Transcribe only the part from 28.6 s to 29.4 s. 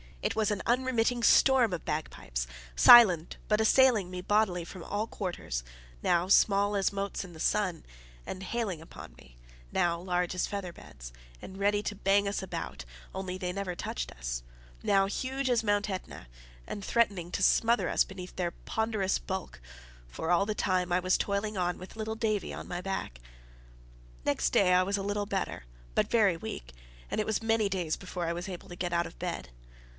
to get out of